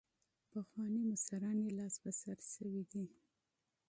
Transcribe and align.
پخواني 0.51 1.01
مشران 1.11 1.57
یې 1.65 1.71
لاس 1.77 1.95
په 2.03 2.11
سر 2.21 2.37
شوي 2.53 2.83
دي. 2.91 3.05